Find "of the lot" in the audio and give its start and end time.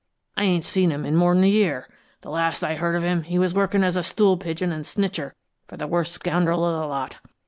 6.65-7.17